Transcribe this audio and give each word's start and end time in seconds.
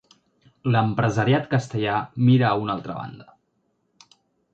L'empresariat 0.75 1.45
castellà 1.51 1.97
mira 2.29 2.47
a 2.53 2.57
una 2.63 2.73
altra 2.79 2.97
banda. 3.01 3.29